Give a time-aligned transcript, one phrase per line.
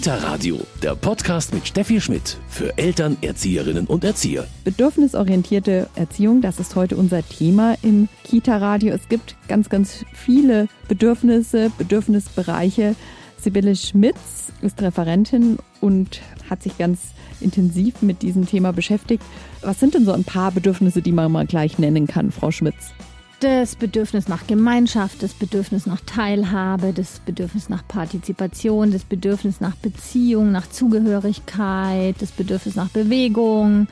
[0.00, 4.46] Kita Radio, der Podcast mit Steffi Schmidt für Eltern, Erzieherinnen und Erzieher.
[4.64, 8.94] Bedürfnisorientierte Erziehung, das ist heute unser Thema im Kita Radio.
[8.94, 12.96] Es gibt ganz, ganz viele Bedürfnisse, Bedürfnisbereiche.
[13.36, 17.00] Sibylle Schmitz ist Referentin und hat sich ganz
[17.42, 19.22] intensiv mit diesem Thema beschäftigt.
[19.60, 22.94] Was sind denn so ein paar Bedürfnisse, die man mal gleich nennen kann, Frau Schmitz?
[23.40, 29.76] Das Bedürfnis nach Gemeinschaft, das Bedürfnis nach Teilhabe, das Bedürfnis nach Partizipation, das Bedürfnis nach
[29.76, 33.88] Beziehung, nach Zugehörigkeit, das Bedürfnis nach Bewegung,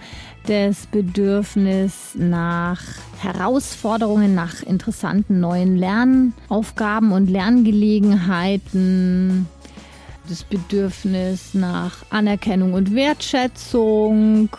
[0.47, 2.83] das Bedürfnis nach
[3.21, 9.47] Herausforderungen, nach interessanten neuen Lernaufgaben und Lerngelegenheiten,
[10.29, 14.51] das Bedürfnis nach Anerkennung und Wertschätzung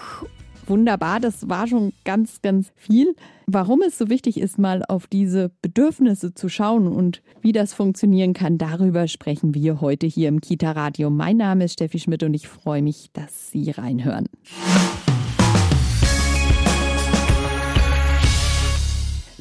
[0.70, 1.20] wunderbar.
[1.20, 3.16] Das war schon ganz, ganz viel.
[3.48, 8.34] Warum es so wichtig ist, mal auf diese Bedürfnisse zu schauen und wie das funktionieren
[8.34, 11.10] kann, darüber sprechen wir heute hier im Kita Radio.
[11.10, 14.28] Mein Name ist Steffi Schmidt und ich freue mich, dass Sie reinhören.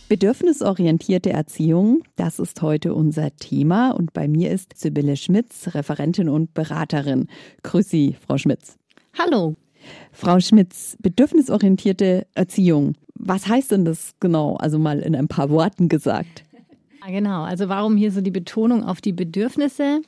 [0.08, 6.54] Bedürfnisorientierte Erziehung, das ist heute unser Thema und bei mir ist Sibylle Schmitz, Referentin und
[6.54, 7.26] Beraterin.
[7.62, 8.78] Grüß Sie, Frau Schmitz.
[9.18, 9.54] Hallo.
[10.12, 12.94] Frau Schmitz, bedürfnisorientierte Erziehung.
[13.14, 14.56] Was heißt denn das genau?
[14.56, 16.44] Also mal in ein paar Worten gesagt.
[17.04, 17.42] Ja, genau.
[17.42, 20.02] Also warum hier so die Betonung auf die Bedürfnisse?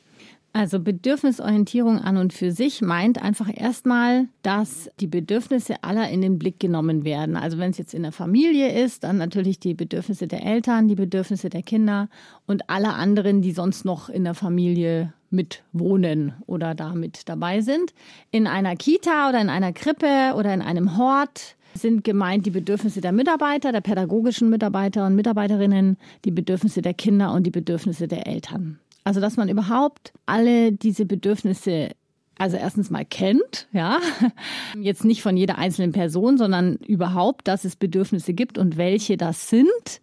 [0.52, 6.40] Also Bedürfnisorientierung an und für sich meint einfach erstmal, dass die Bedürfnisse aller in den
[6.40, 7.36] Blick genommen werden.
[7.36, 10.96] Also wenn es jetzt in der Familie ist, dann natürlich die Bedürfnisse der Eltern, die
[10.96, 12.08] Bedürfnisse der Kinder
[12.48, 17.60] und aller anderen, die sonst noch in der Familie mit wohnen oder da mit dabei
[17.60, 17.92] sind.
[18.30, 23.00] In einer Kita oder in einer Krippe oder in einem Hort sind gemeint die Bedürfnisse
[23.00, 28.26] der Mitarbeiter, der pädagogischen Mitarbeiter und Mitarbeiterinnen, die Bedürfnisse der Kinder und die Bedürfnisse der
[28.26, 28.80] Eltern.
[29.04, 31.90] Also, dass man überhaupt alle diese Bedürfnisse
[32.38, 33.98] also erstens mal kennt, ja,
[34.80, 39.50] jetzt nicht von jeder einzelnen Person, sondern überhaupt, dass es Bedürfnisse gibt und welche das
[39.50, 40.00] sind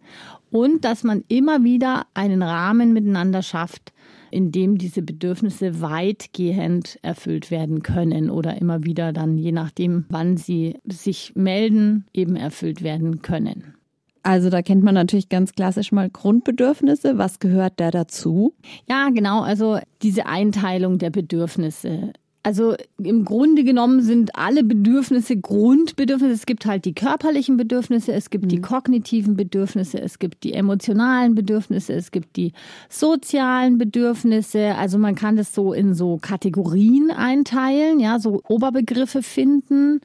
[0.52, 3.92] und dass man immer wieder einen Rahmen miteinander schafft,
[4.30, 10.36] in dem diese Bedürfnisse weitgehend erfüllt werden können oder immer wieder dann, je nachdem, wann
[10.36, 13.74] sie sich melden, eben erfüllt werden können.
[14.22, 17.16] Also da kennt man natürlich ganz klassisch mal Grundbedürfnisse.
[17.16, 18.54] Was gehört da dazu?
[18.88, 19.40] Ja, genau.
[19.40, 22.12] Also diese Einteilung der Bedürfnisse.
[22.42, 26.32] Also im Grunde genommen sind alle Bedürfnisse Grundbedürfnisse.
[26.32, 28.48] Es gibt halt die körperlichen Bedürfnisse, es gibt mhm.
[28.48, 32.52] die kognitiven Bedürfnisse, es gibt die emotionalen Bedürfnisse, es gibt die
[32.88, 34.76] sozialen Bedürfnisse.
[34.76, 40.00] Also man kann das so in so Kategorien einteilen, ja, so Oberbegriffe finden.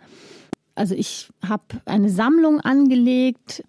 [0.75, 3.63] Also ich habe eine Sammlung angelegt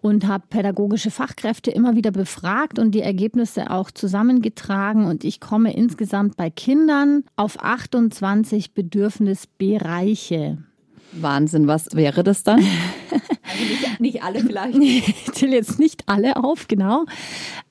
[0.00, 5.06] und habe pädagogische Fachkräfte immer wieder befragt und die Ergebnisse auch zusammengetragen.
[5.06, 10.58] Und ich komme insgesamt bei Kindern auf 28 Bedürfnisbereiche.
[11.12, 12.64] Wahnsinn, was wäre das dann?
[13.10, 14.76] Also nicht, nicht alle vielleicht.
[14.78, 17.04] ich zähle jetzt nicht alle auf, genau.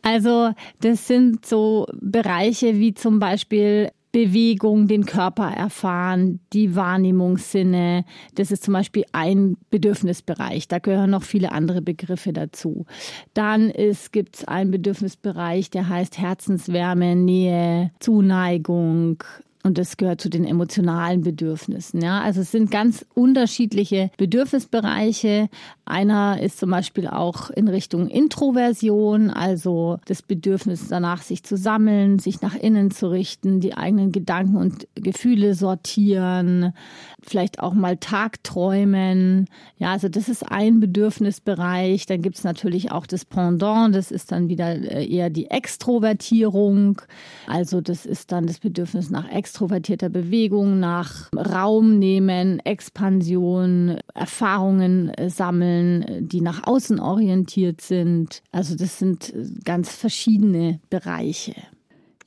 [0.02, 0.52] Also
[0.82, 8.06] das sind so Bereiche wie zum Beispiel Bewegung, den Körper erfahren, die Wahrnehmungssinne.
[8.36, 10.68] Das ist zum Beispiel ein Bedürfnisbereich.
[10.68, 12.86] Da gehören noch viele andere Begriffe dazu.
[13.34, 13.72] Dann
[14.12, 19.24] gibt es einen Bedürfnisbereich, der heißt Herzenswärme, Nähe, Zuneigung,
[19.70, 22.02] und das gehört zu den emotionalen Bedürfnissen.
[22.02, 25.48] Ja, also es sind ganz unterschiedliche Bedürfnisbereiche.
[25.86, 32.18] Einer ist zum Beispiel auch in Richtung Introversion, also das Bedürfnis danach, sich zu sammeln,
[32.18, 36.74] sich nach innen zu richten, die eigenen Gedanken und Gefühle sortieren,
[37.22, 39.46] vielleicht auch mal Tagträumen.
[39.78, 42.08] Ja, also das ist ein Bedürfnisbereich.
[42.08, 47.02] Dann gibt es natürlich auch das Pendant, das ist dann wieder äh, eher die Extrovertierung.
[47.46, 55.10] Also das ist dann das Bedürfnis nach Extrovertierung extrovertierter Bewegung, nach Raum nehmen, Expansion, Erfahrungen
[55.10, 58.42] äh, sammeln, äh, die nach außen orientiert sind.
[58.54, 61.56] Also das sind äh, ganz verschiedene Bereiche.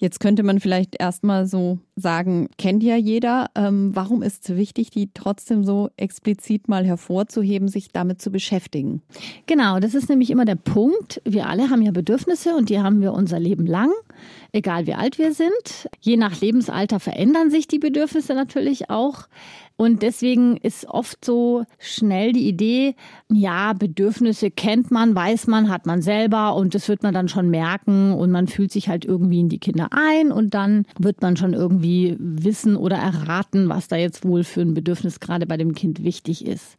[0.03, 3.51] Jetzt könnte man vielleicht erstmal so sagen, kennt ja jeder.
[3.55, 9.01] Ähm, warum ist es wichtig, die trotzdem so explizit mal hervorzuheben, sich damit zu beschäftigen?
[9.47, 11.23] Genau, das ist nämlich immer der Punkt.
[11.25, 13.93] Wir alle haben ja Bedürfnisse und die haben wir unser Leben lang,
[14.53, 15.89] egal wie alt wir sind.
[16.01, 19.27] Je nach Lebensalter verändern sich die Bedürfnisse natürlich auch.
[19.77, 22.95] Und deswegen ist oft so schnell die Idee,
[23.33, 27.49] ja, Bedürfnisse kennt man, weiß man, hat man selber und das wird man dann schon
[27.49, 31.37] merken und man fühlt sich halt irgendwie in die Kinder ein und dann wird man
[31.37, 35.75] schon irgendwie wissen oder erraten, was da jetzt wohl für ein Bedürfnis gerade bei dem
[35.75, 36.77] Kind wichtig ist.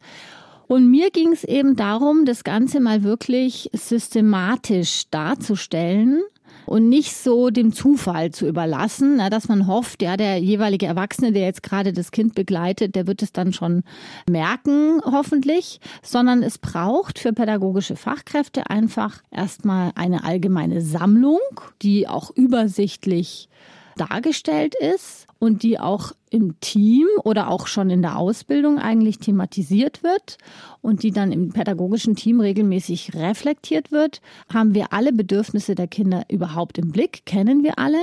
[0.66, 6.22] Und mir ging es eben darum, das Ganze mal wirklich systematisch darzustellen
[6.66, 11.32] und nicht so dem Zufall zu überlassen, na, dass man hofft, ja, der jeweilige Erwachsene,
[11.32, 13.82] der jetzt gerade das Kind begleitet, der wird es dann schon
[14.28, 21.40] merken, hoffentlich, sondern es braucht für pädagogische Fachkräfte einfach erstmal eine allgemeine Sammlung,
[21.82, 23.48] die auch übersichtlich
[23.96, 30.02] dargestellt ist und die auch im Team oder auch schon in der Ausbildung eigentlich thematisiert
[30.02, 30.36] wird
[30.80, 34.20] und die dann im pädagogischen Team regelmäßig reflektiert wird,
[34.52, 38.02] haben wir alle Bedürfnisse der Kinder überhaupt im Blick, kennen wir alle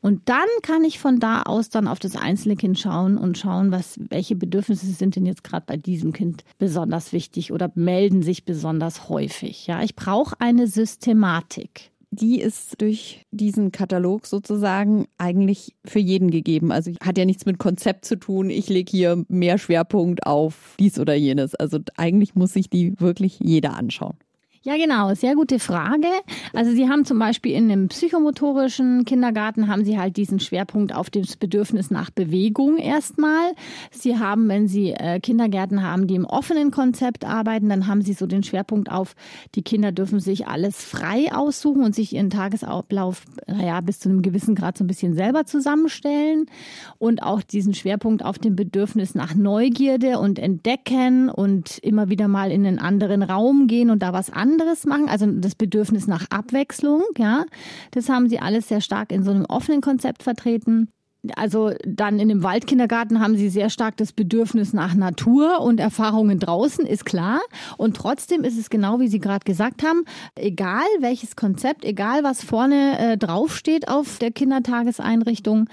[0.00, 3.72] und dann kann ich von da aus dann auf das einzelne Kind schauen und schauen,
[3.72, 8.44] was welche Bedürfnisse sind denn jetzt gerade bei diesem Kind besonders wichtig oder melden sich
[8.44, 9.66] besonders häufig.
[9.66, 16.72] Ja, ich brauche eine Systematik die ist durch diesen Katalog sozusagen eigentlich für jeden gegeben.
[16.72, 18.50] Also hat ja nichts mit Konzept zu tun.
[18.50, 21.54] Ich lege hier mehr Schwerpunkt auf dies oder jenes.
[21.54, 24.16] Also eigentlich muss sich die wirklich jeder anschauen.
[24.66, 26.08] Ja, genau, sehr gute Frage.
[26.54, 31.10] Also Sie haben zum Beispiel in einem psychomotorischen Kindergarten haben Sie halt diesen Schwerpunkt auf
[31.10, 33.52] das Bedürfnis nach Bewegung erstmal.
[33.90, 38.14] Sie haben, wenn Sie äh, Kindergärten haben, die im offenen Konzept arbeiten, dann haben Sie
[38.14, 39.14] so den Schwerpunkt auf,
[39.54, 44.22] die Kinder dürfen sich alles frei aussuchen und sich ihren Tagesablauf, naja, bis zu einem
[44.22, 46.46] gewissen Grad so ein bisschen selber zusammenstellen.
[46.96, 52.50] Und auch diesen Schwerpunkt auf dem Bedürfnis nach Neugierde und Entdecken und immer wieder mal
[52.50, 56.26] in einen anderen Raum gehen und da was anderes anderes machen, also das Bedürfnis nach
[56.30, 57.44] Abwechslung, ja.
[57.90, 60.88] Das haben sie alles sehr stark in so einem offenen Konzept vertreten
[61.36, 66.38] also dann in dem Waldkindergarten haben sie sehr stark das Bedürfnis nach Natur und Erfahrungen
[66.38, 67.40] draußen, ist klar.
[67.76, 70.04] Und trotzdem ist es genau, wie Sie gerade gesagt haben,
[70.34, 75.68] egal welches Konzept, egal was vorne äh, draufsteht auf der Kindertageseinrichtung,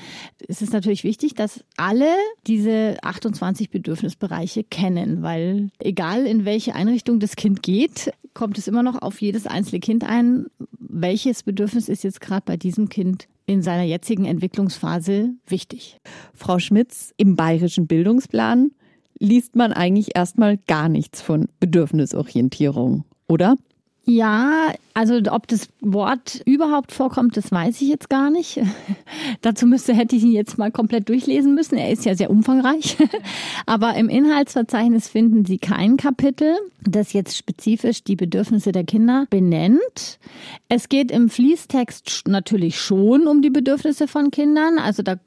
[0.47, 2.09] ist es natürlich wichtig, dass alle
[2.47, 8.83] diese 28 Bedürfnisbereiche kennen, weil egal in welche Einrichtung das Kind geht, kommt es immer
[8.83, 10.45] noch auf jedes einzelne Kind ein,
[10.79, 15.99] welches Bedürfnis ist jetzt gerade bei diesem Kind in seiner jetzigen Entwicklungsphase wichtig.
[16.33, 18.71] Frau Schmitz, im bayerischen Bildungsplan
[19.19, 23.55] liest man eigentlich erstmal gar nichts von Bedürfnisorientierung, oder?
[24.03, 28.59] Ja, also ob das Wort überhaupt vorkommt, das weiß ich jetzt gar nicht.
[29.41, 31.77] Dazu müsste hätte ich ihn jetzt mal komplett durchlesen müssen.
[31.77, 32.97] Er ist ja sehr umfangreich.
[33.67, 40.19] Aber im Inhaltsverzeichnis finden Sie kein Kapitel, das jetzt spezifisch die Bedürfnisse der Kinder benennt.
[40.67, 44.79] Es geht im Fließtext natürlich schon um die Bedürfnisse von Kindern.
[44.79, 45.17] Also da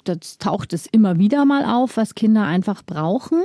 [0.40, 3.44] taucht es immer wieder mal auf, was Kinder einfach brauchen.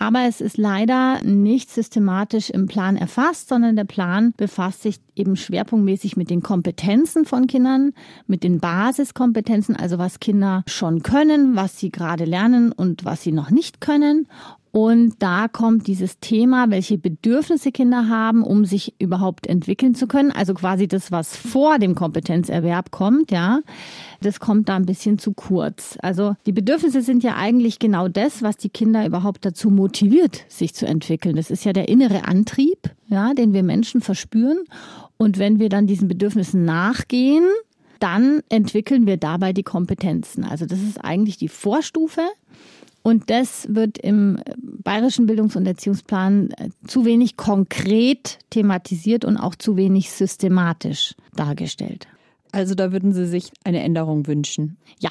[0.00, 5.34] Aber es ist leider nicht systematisch im Plan erfasst, sondern der Plan befasst sich eben
[5.34, 7.92] schwerpunktmäßig mit den Kompetenzen von Kindern,
[8.28, 13.32] mit den Basiskompetenzen, also was Kinder schon können, was sie gerade lernen und was sie
[13.32, 14.28] noch nicht können
[14.70, 20.30] und da kommt dieses Thema, welche Bedürfnisse Kinder haben, um sich überhaupt entwickeln zu können.
[20.30, 23.60] Also quasi das, was vor dem Kompetenzerwerb kommt, ja.
[24.20, 25.96] Das kommt da ein bisschen zu kurz.
[26.02, 30.74] Also die Bedürfnisse sind ja eigentlich genau das, was die Kinder überhaupt dazu motiviert, sich
[30.74, 31.36] zu entwickeln.
[31.36, 34.64] Das ist ja der innere Antrieb, ja, den wir Menschen verspüren.
[35.16, 37.44] Und wenn wir dann diesen Bedürfnissen nachgehen,
[38.00, 40.44] dann entwickeln wir dabei die Kompetenzen.
[40.44, 42.22] Also das ist eigentlich die Vorstufe.
[43.08, 49.54] Und das wird im bayerischen Bildungs- und Erziehungsplan äh, zu wenig konkret thematisiert und auch
[49.54, 52.06] zu wenig systematisch dargestellt.
[52.52, 54.76] Also da würden Sie sich eine Änderung wünschen?
[55.00, 55.08] Ja,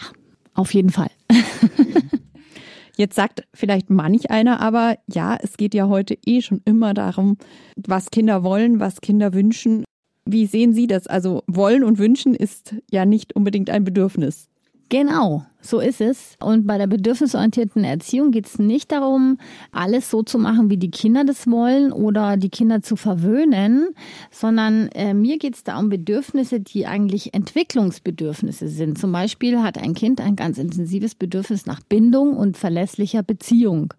[0.54, 1.10] auf jeden Fall.
[2.98, 7.38] Jetzt sagt vielleicht manch einer aber, ja, es geht ja heute eh schon immer darum,
[7.76, 9.86] was Kinder wollen, was Kinder wünschen.
[10.24, 11.08] Wie sehen Sie das?
[11.08, 14.50] Also wollen und wünschen ist ja nicht unbedingt ein Bedürfnis.
[14.90, 16.38] Genau, so ist es.
[16.40, 19.38] Und bei der bedürfnisorientierten Erziehung geht es nicht darum,
[19.74, 23.90] alles so zu machen, wie die Kinder das wollen oder die Kinder zu verwöhnen,
[24.32, 28.98] sondern äh, mir geht es da um Bedürfnisse, die eigentlich Entwicklungsbedürfnisse sind.
[28.98, 33.94] Zum Beispiel hat ein Kind ein ganz intensives Bedürfnis nach Bindung und verlässlicher Beziehung.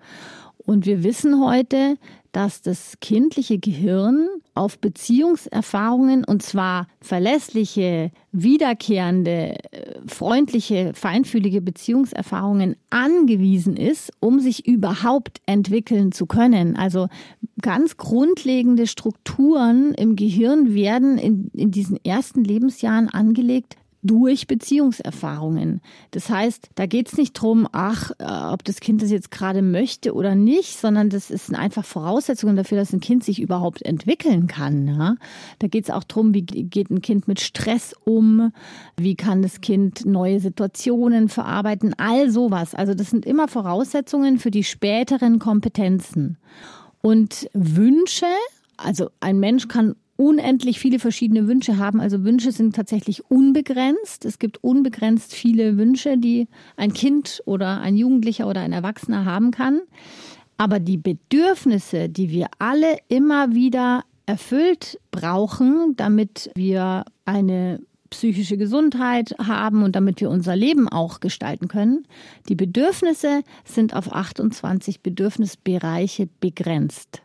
[0.64, 1.96] Und wir wissen heute,
[2.32, 4.28] dass das kindliche Gehirn
[4.58, 15.40] auf Beziehungserfahrungen und zwar verlässliche, wiederkehrende, äh, freundliche, feinfühlige Beziehungserfahrungen angewiesen ist, um sich überhaupt
[15.46, 16.76] entwickeln zu können.
[16.76, 17.08] Also
[17.62, 25.80] ganz grundlegende Strukturen im Gehirn werden in, in diesen ersten Lebensjahren angelegt, durch Beziehungserfahrungen.
[26.12, 29.60] Das heißt, da geht es nicht drum, ach, äh, ob das Kind das jetzt gerade
[29.60, 34.46] möchte oder nicht, sondern das ist einfach Voraussetzungen dafür, dass ein Kind sich überhaupt entwickeln
[34.46, 34.86] kann.
[34.86, 35.16] Ja?
[35.58, 38.52] Da geht es auch drum, wie geht ein Kind mit Stress um,
[38.96, 42.74] wie kann das Kind neue Situationen verarbeiten, all sowas.
[42.74, 46.38] Also das sind immer Voraussetzungen für die späteren Kompetenzen.
[47.00, 48.26] Und Wünsche,
[48.76, 52.00] also ein Mensch kann unendlich viele verschiedene Wünsche haben.
[52.00, 54.24] Also Wünsche sind tatsächlich unbegrenzt.
[54.24, 59.52] Es gibt unbegrenzt viele Wünsche, die ein Kind oder ein Jugendlicher oder ein Erwachsener haben
[59.52, 59.80] kann.
[60.56, 69.36] Aber die Bedürfnisse, die wir alle immer wieder erfüllt brauchen, damit wir eine psychische Gesundheit
[69.38, 72.06] haben und damit wir unser Leben auch gestalten können.
[72.48, 77.22] Die Bedürfnisse sind auf 28 Bedürfnisbereiche begrenzt.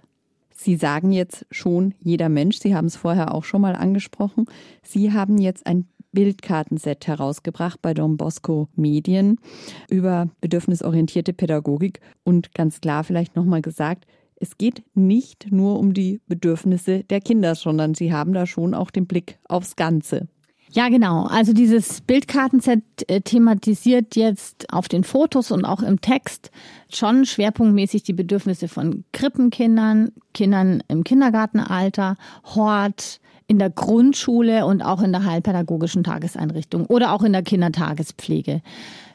[0.63, 4.45] Sie sagen jetzt schon jeder Mensch, Sie haben es vorher auch schon mal angesprochen,
[4.81, 9.41] Sie haben jetzt ein Bildkartenset herausgebracht bei Don Bosco Medien
[9.89, 14.05] über bedürfnisorientierte Pädagogik und ganz klar vielleicht nochmal gesagt,
[14.37, 18.89] es geht nicht nur um die Bedürfnisse der Kinder, sondern Sie haben da schon auch
[18.89, 20.29] den Blick aufs Ganze.
[20.73, 21.25] Ja, genau.
[21.25, 26.49] Also dieses Bildkartenset äh, thematisiert jetzt auf den Fotos und auch im Text
[26.91, 35.03] schon schwerpunktmäßig die Bedürfnisse von Krippenkindern, Kindern im Kindergartenalter, Hort, in der Grundschule und auch
[35.03, 38.63] in der heilpädagogischen Tageseinrichtung oder auch in der Kindertagespflege.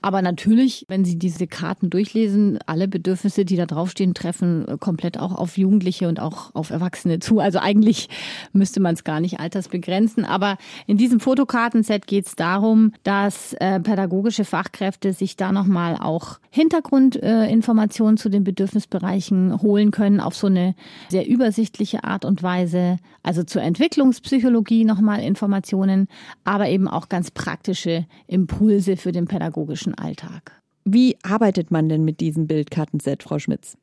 [0.09, 5.35] Aber natürlich, wenn Sie diese Karten durchlesen, alle Bedürfnisse, die da draufstehen, treffen komplett auch
[5.35, 7.41] auf Jugendliche und auch auf Erwachsene zu.
[7.41, 8.09] Also eigentlich
[8.55, 10.25] müsste man es gar nicht altersbegrenzen.
[10.25, 16.39] Aber in diesem Fotokartenset geht es darum, dass äh, pädagogische Fachkräfte sich da nochmal auch
[16.49, 20.75] Hintergrundinformationen äh, zu den Bedürfnisbereichen holen können auf so eine
[21.11, 22.97] sehr übersichtliche Art und Weise.
[23.23, 26.09] Also zur Entwicklungspsychologie nochmal Informationen,
[26.45, 30.61] aber eben auch ganz praktische Impulse für den pädagogischen Alltag.
[30.85, 33.77] Wie arbeitet man denn mit diesem Bildkartenset, Frau Schmitz?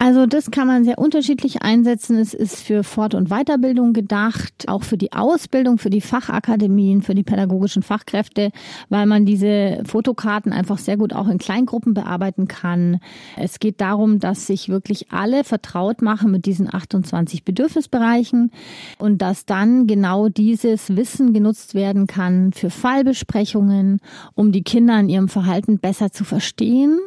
[0.00, 2.18] Also das kann man sehr unterschiedlich einsetzen.
[2.18, 7.16] Es ist für Fort- und Weiterbildung gedacht, auch für die Ausbildung, für die Fachakademien, für
[7.16, 8.52] die pädagogischen Fachkräfte,
[8.88, 13.00] weil man diese Fotokarten einfach sehr gut auch in Kleingruppen bearbeiten kann.
[13.36, 18.52] Es geht darum, dass sich wirklich alle vertraut machen mit diesen 28 Bedürfnisbereichen
[18.98, 23.98] und dass dann genau dieses Wissen genutzt werden kann für Fallbesprechungen,
[24.36, 27.00] um die Kinder in ihrem Verhalten besser zu verstehen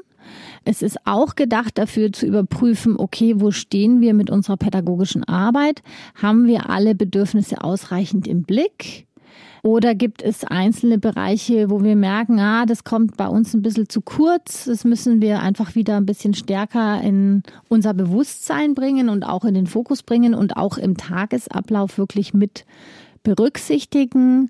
[0.63, 5.82] es ist auch gedacht dafür zu überprüfen, okay, wo stehen wir mit unserer pädagogischen Arbeit?
[6.22, 9.08] Haben wir alle Bedürfnisse ausreichend im Blick?
[9.63, 13.89] Oder gibt es einzelne Bereiche, wo wir merken, ah, das kommt bei uns ein bisschen
[13.89, 14.65] zu kurz.
[14.65, 19.53] Das müssen wir einfach wieder ein bisschen stärker in unser Bewusstsein bringen und auch in
[19.53, 22.65] den Fokus bringen und auch im Tagesablauf wirklich mit
[23.22, 24.50] berücksichtigen.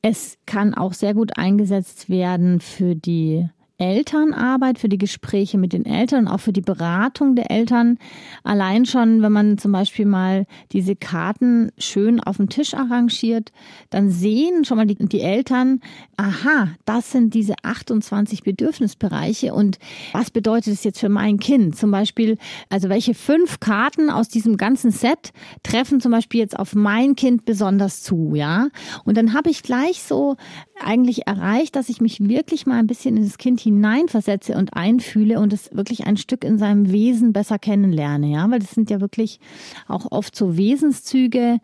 [0.00, 3.48] Es kann auch sehr gut eingesetzt werden für die
[3.78, 7.98] Elternarbeit, für die Gespräche mit den Eltern, auch für die Beratung der Eltern.
[8.42, 13.52] Allein schon, wenn man zum Beispiel mal diese Karten schön auf dem Tisch arrangiert,
[13.90, 15.80] dann sehen schon mal die, die Eltern,
[16.16, 19.78] aha, das sind diese 28 Bedürfnisbereiche und
[20.12, 21.76] was bedeutet es jetzt für mein Kind?
[21.76, 22.38] Zum Beispiel,
[22.70, 27.44] also welche fünf Karten aus diesem ganzen Set treffen zum Beispiel jetzt auf mein Kind
[27.44, 28.68] besonders zu, ja?
[29.04, 30.36] Und dann habe ich gleich so
[30.82, 35.40] eigentlich erreicht, dass ich mich wirklich mal ein bisschen in das Kind hineinversetze und einfühle
[35.40, 39.00] und es wirklich ein Stück in seinem Wesen besser kennenlerne, ja, weil das sind ja
[39.00, 39.40] wirklich
[39.88, 41.58] auch oft so Wesenszüge,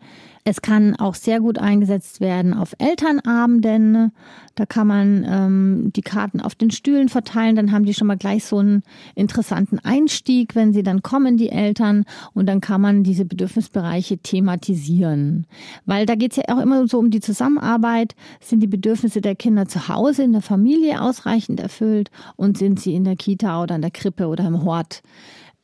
[0.45, 4.11] es kann auch sehr gut eingesetzt werden auf Elternabenden.
[4.55, 7.55] Da kann man ähm, die Karten auf den Stühlen verteilen.
[7.55, 8.83] Dann haben die schon mal gleich so einen
[9.15, 12.03] interessanten Einstieg, wenn sie dann kommen, die Eltern.
[12.33, 15.47] Und dann kann man diese Bedürfnisbereiche thematisieren.
[15.85, 18.13] Weil da geht es ja auch immer so um die Zusammenarbeit.
[18.41, 22.95] Sind die Bedürfnisse der Kinder zu Hause in der Familie ausreichend erfüllt und sind sie
[22.95, 25.03] in der Kita oder in der Krippe oder im Hort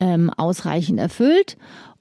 [0.00, 1.58] ähm, ausreichend erfüllt?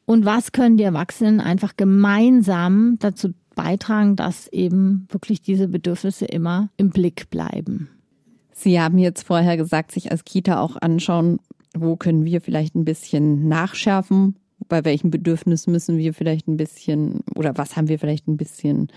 [0.09, 6.69] Und was können die Erwachsenen einfach gemeinsam dazu beitragen, dass eben wirklich diese Bedürfnisse immer
[6.77, 7.89] im Blick bleiben?
[8.51, 11.37] Sie haben jetzt vorher gesagt, sich als Kita auch anschauen,
[11.77, 14.35] wo können wir vielleicht ein bisschen nachschärfen,
[14.67, 18.87] bei welchen Bedürfnissen müssen wir vielleicht ein bisschen oder was haben wir vielleicht ein bisschen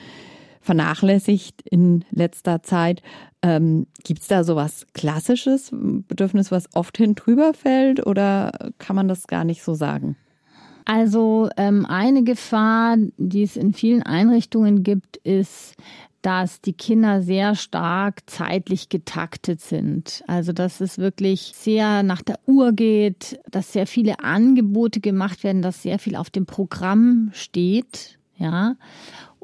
[0.62, 3.02] vernachlässigt in letzter Zeit.
[3.42, 8.96] Ähm, Gibt es da so was Klassisches, Bedürfnis, was oft hin drüber fällt oder kann
[8.96, 10.16] man das gar nicht so sagen?
[10.84, 15.74] Also ähm, eine Gefahr, die es in vielen Einrichtungen gibt, ist,
[16.22, 20.22] dass die Kinder sehr stark zeitlich getaktet sind.
[20.28, 25.62] Also dass es wirklich sehr nach der Uhr geht, dass sehr viele Angebote gemacht werden,
[25.62, 28.18] dass sehr viel auf dem Programm steht.
[28.38, 28.76] Ja.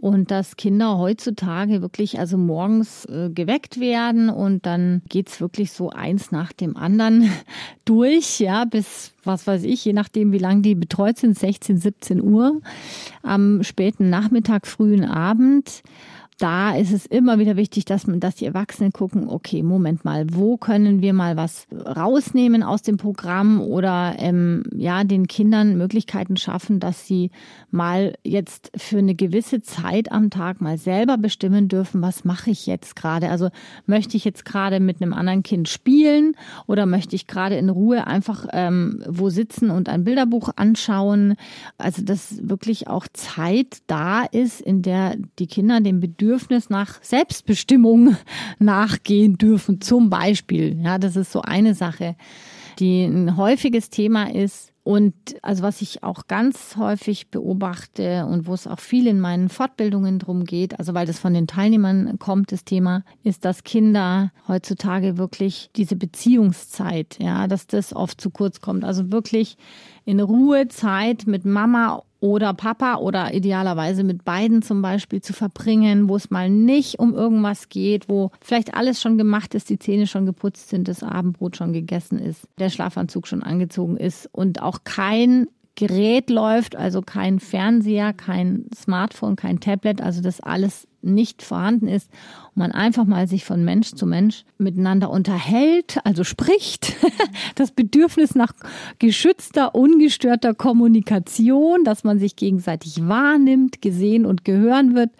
[0.00, 5.90] Und dass Kinder heutzutage wirklich also morgens äh, geweckt werden und dann geht's wirklich so
[5.90, 7.28] eins nach dem anderen
[7.84, 12.22] durch, ja, bis, was weiß ich, je nachdem, wie lange die betreut sind, 16, 17
[12.22, 12.60] Uhr
[13.24, 15.82] am späten Nachmittag, frühen Abend.
[16.38, 20.26] Da ist es immer wieder wichtig, dass man, dass die Erwachsenen gucken, okay, Moment mal,
[20.32, 26.36] wo können wir mal was rausnehmen aus dem Programm oder ähm, ja, den Kindern Möglichkeiten
[26.36, 27.32] schaffen, dass sie
[27.72, 32.66] mal jetzt für eine gewisse Zeit am Tag mal selber bestimmen dürfen, was mache ich
[32.66, 33.30] jetzt gerade?
[33.30, 33.50] Also
[33.86, 36.36] möchte ich jetzt gerade mit einem anderen Kind spielen
[36.68, 41.34] oder möchte ich gerade in Ruhe einfach ähm, wo sitzen und ein Bilderbuch anschauen?
[41.78, 48.14] Also dass wirklich auch Zeit da ist, in der die Kinder dem Bedürfnis nach Selbstbestimmung
[48.58, 49.80] nachgehen dürfen.
[49.80, 52.16] Zum Beispiel, ja, das ist so eine Sache,
[52.78, 54.74] die ein häufiges Thema ist.
[54.84, 59.48] Und also was ich auch ganz häufig beobachte und wo es auch viel in meinen
[59.48, 64.30] Fortbildungen drum geht, also weil das von den Teilnehmern kommt, das Thema, ist, dass Kinder
[64.48, 68.84] heutzutage wirklich diese Beziehungszeit, ja, dass das oft zu kurz kommt.
[68.84, 69.56] Also wirklich
[70.04, 76.08] in Ruhe Zeit mit Mama oder Papa oder idealerweise mit beiden zum Beispiel zu verbringen,
[76.08, 80.06] wo es mal nicht um irgendwas geht, wo vielleicht alles schon gemacht ist, die Zähne
[80.06, 84.80] schon geputzt sind, das Abendbrot schon gegessen ist, der Schlafanzug schon angezogen ist und auch
[84.84, 85.46] kein
[85.76, 92.10] Gerät läuft, also kein Fernseher, kein Smartphone, kein Tablet, also das alles nicht vorhanden ist
[92.48, 96.96] und man einfach mal sich von Mensch zu Mensch miteinander unterhält, also spricht,
[97.54, 98.52] das Bedürfnis nach
[98.98, 105.10] geschützter, ungestörter Kommunikation, dass man sich gegenseitig wahrnimmt, gesehen und gehören wird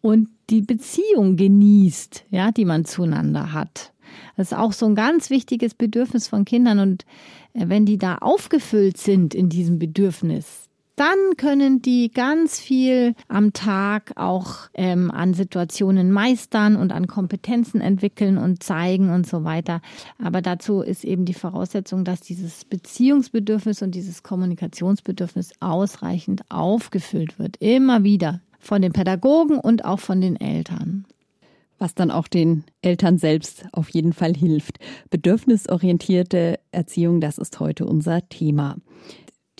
[0.00, 3.92] und die Beziehung genießt, ja, die man zueinander hat.
[4.36, 7.04] Das ist auch so ein ganz wichtiges Bedürfnis von Kindern und
[7.54, 13.52] äh, wenn die da aufgefüllt sind in diesem Bedürfnis, dann können die ganz viel am
[13.52, 19.80] Tag auch ähm, an Situationen meistern und an Kompetenzen entwickeln und zeigen und so weiter.
[20.22, 27.56] Aber dazu ist eben die Voraussetzung, dass dieses Beziehungsbedürfnis und dieses Kommunikationsbedürfnis ausreichend aufgefüllt wird.
[27.58, 31.06] Immer wieder von den Pädagogen und auch von den Eltern
[31.82, 34.78] was dann auch den Eltern selbst auf jeden Fall hilft.
[35.10, 38.76] Bedürfnisorientierte Erziehung, das ist heute unser Thema.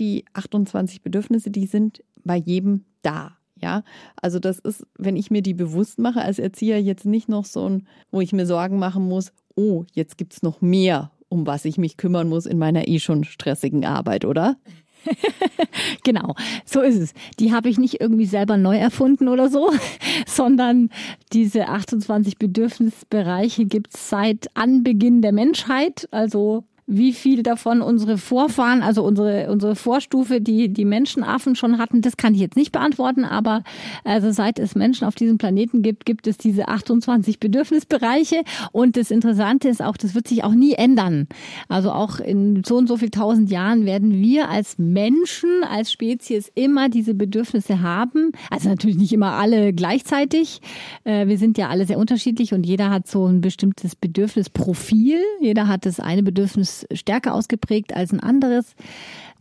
[0.03, 3.37] Die 28 Bedürfnisse, die sind bei jedem da.
[3.61, 3.85] Ja,
[4.21, 7.69] also das ist, wenn ich mir die bewusst mache als Erzieher, jetzt nicht noch so
[7.69, 11.65] ein, wo ich mir Sorgen machen muss, oh, jetzt gibt es noch mehr, um was
[11.65, 14.57] ich mich kümmern muss in meiner eh schon stressigen Arbeit, oder?
[16.03, 16.35] genau,
[16.65, 17.15] so ist es.
[17.39, 19.71] Die habe ich nicht irgendwie selber neu erfunden oder so,
[20.27, 20.91] sondern
[21.33, 28.83] diese 28 Bedürfnisbereiche gibt es seit Anbeginn der Menschheit, also wie viel davon unsere Vorfahren,
[28.83, 33.25] also unsere, unsere Vorstufe, die, die Menschenaffen schon hatten, das kann ich jetzt nicht beantworten,
[33.25, 33.63] aber
[34.05, 38.43] also seit es Menschen auf diesem Planeten gibt, gibt es diese 28 Bedürfnisbereiche
[38.73, 41.29] und das Interessante ist auch, das wird sich auch nie ändern.
[41.69, 46.51] Also auch in so und so viel tausend Jahren werden wir als Menschen, als Spezies
[46.55, 48.33] immer diese Bedürfnisse haben.
[48.51, 50.61] Also natürlich nicht immer alle gleichzeitig.
[51.05, 55.19] Äh, wir sind ja alle sehr unterschiedlich und jeder hat so ein bestimmtes Bedürfnisprofil.
[55.41, 58.75] Jeder hat das eine Bedürfnis stärker ausgeprägt als ein anderes.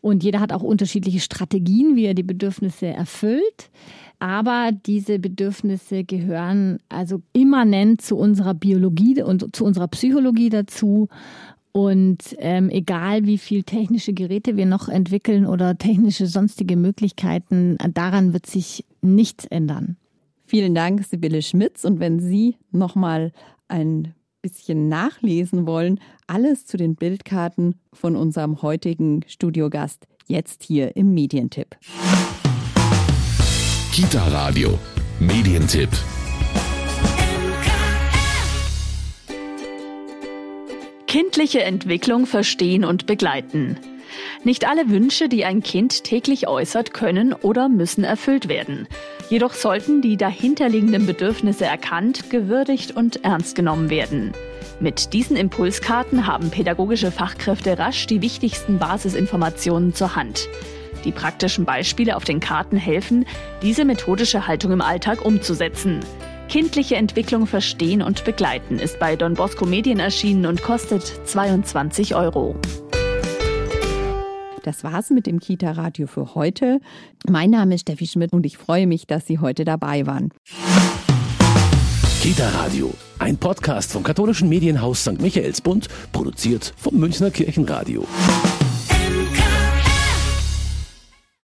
[0.02, 3.70] Und jeder hat auch unterschiedliche Strategien, wie er die Bedürfnisse erfüllt.
[4.20, 11.08] Aber diese Bedürfnisse gehören also immanent zu unserer Biologie und zu unserer Psychologie dazu.
[11.72, 18.34] Und ähm, egal wie viel technische Geräte wir noch entwickeln oder technische sonstige Möglichkeiten, daran
[18.34, 19.96] wird sich nichts ändern.
[20.46, 21.86] Vielen Dank, Sibylle Schmitz.
[21.86, 23.32] Und wenn Sie nochmal
[23.70, 31.14] ein bisschen nachlesen wollen, alles zu den Bildkarten von unserem heutigen Studiogast jetzt hier im
[31.14, 31.78] Medientipp.
[33.92, 34.80] Kita Radio,
[35.20, 35.90] Medientipp.
[41.08, 43.78] Kindliche Entwicklung verstehen und begleiten.
[44.44, 48.88] Nicht alle Wünsche, die ein Kind täglich äußert, können oder müssen erfüllt werden.
[49.32, 54.34] Jedoch sollten die dahinterliegenden Bedürfnisse erkannt, gewürdigt und ernst genommen werden.
[54.82, 60.50] Mit diesen Impulskarten haben pädagogische Fachkräfte rasch die wichtigsten Basisinformationen zur Hand.
[61.06, 63.26] Die praktischen Beispiele auf den Karten helfen,
[63.62, 66.02] diese methodische Haltung im Alltag umzusetzen.
[66.50, 72.58] Kindliche Entwicklung verstehen und begleiten ist bei Don Bosco Medien erschienen und kostet 22 Euro.
[74.64, 76.80] Das war's mit dem Kita Radio für heute.
[77.28, 80.30] Mein Name ist Steffi Schmidt und ich freue mich, dass Sie heute dabei waren.
[82.22, 85.20] Kita Radio, ein Podcast vom katholischen Medienhaus St.
[85.20, 88.06] Michaelsbund, produziert vom Münchner Kirchenradio.